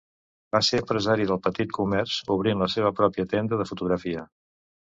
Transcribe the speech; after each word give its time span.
Va 0.55 0.61
ser 0.67 0.79
empresari 0.83 1.27
del 1.33 1.39
petit 1.49 1.75
comerç, 1.77 2.15
obrint 2.37 2.65
la 2.65 2.71
seva 2.77 2.93
pròpia 3.01 3.29
tenda 3.35 3.61
de 3.61 3.69
fotografia. 3.75 4.29